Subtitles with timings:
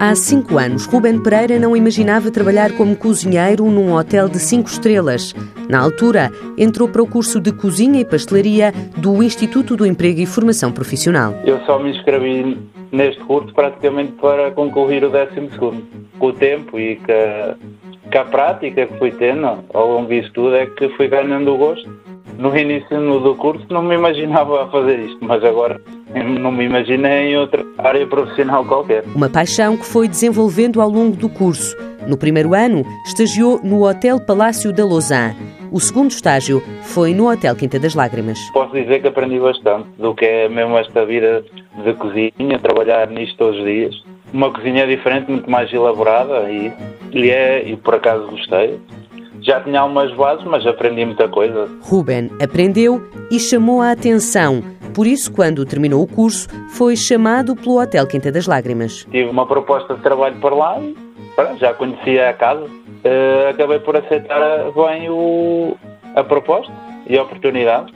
[0.00, 5.34] Há cinco anos, Ruben Pereira não imaginava trabalhar como cozinheiro num hotel de cinco estrelas.
[5.68, 10.26] Na altura, entrou para o curso de cozinha e pastelaria do Instituto do Emprego e
[10.26, 11.34] Formação Profissional.
[11.44, 12.56] Eu só me inscrevi
[12.92, 15.82] neste curso praticamente para concluir o décimo segundo.
[16.16, 20.66] Com o tempo e com a, prática que fui tendo ao longo disso tudo é
[20.66, 21.90] que fui ganhando o gosto.
[22.38, 25.80] No início do curso não me imaginava fazer isto, mas agora
[26.14, 29.04] não me imaginei em outra área profissional qualquer.
[29.14, 31.76] Uma paixão que foi desenvolvendo ao longo do curso.
[32.06, 35.36] No primeiro ano, estagiou no Hotel Palácio da Lausanne.
[35.70, 38.38] O segundo estágio foi no Hotel Quinta das Lágrimas.
[38.52, 41.44] Posso dizer que aprendi bastante do que é mesmo esta vida
[41.84, 43.94] de cozinha, trabalhar nisto todos os dias.
[44.32, 46.72] Uma cozinha diferente, muito mais elaborada e,
[47.12, 48.78] e, é, e por acaso gostei.
[49.42, 51.68] Já tinha algumas bases, mas aprendi muita coisa.
[51.82, 54.62] Ruben aprendeu e chamou a atenção.
[54.94, 59.06] Por isso, quando terminou o curso, foi chamado pelo Hotel Quinta das Lágrimas.
[59.10, 60.80] Tive uma proposta de trabalho por lá
[61.58, 62.64] já conhecia a casa.
[62.64, 64.40] Uh, acabei por aceitar
[64.72, 65.76] bem o,
[66.14, 66.72] a proposta
[67.06, 67.92] e a oportunidade.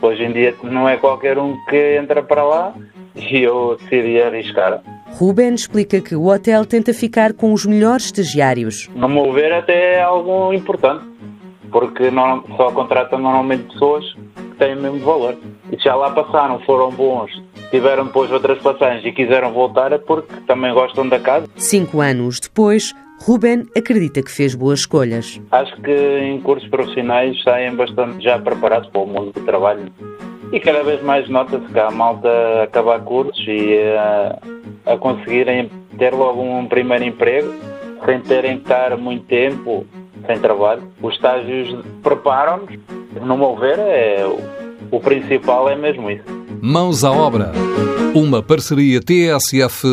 [0.00, 2.74] Hoje em dia não é qualquer um que entra para lá
[3.14, 4.80] e eu decidi arriscar.
[5.12, 8.88] Ruben explica que o hotel tenta ficar com os melhores estagiários.
[8.94, 11.04] No meu ver, até é algo importante,
[11.70, 15.36] porque não, só contratam normalmente pessoas que têm o mesmo valor.
[15.72, 17.30] E já lá passaram, foram bons,
[17.70, 21.46] tiveram depois outras passagens e quiseram voltar, é porque também gostam da casa.
[21.56, 25.40] Cinco anos depois, Ruben acredita que fez boas escolhas.
[25.52, 29.92] Acho que em cursos profissionais saem bastante já preparados para o mundo do trabalho.
[30.52, 32.28] E cada vez mais nota-se que a malta
[32.64, 34.38] acabar cursos e a,
[34.92, 37.54] a conseguirem ter logo um primeiro emprego,
[38.04, 39.86] sem terem que estar muito tempo
[40.26, 40.82] sem trabalho.
[41.00, 42.78] Os estágios preparam-nos,
[43.20, 44.24] no meu ver, é,
[44.90, 46.24] o principal é mesmo isso.
[46.60, 47.52] Mãos à obra.
[48.14, 49.90] Uma parceria TSF-IEFP.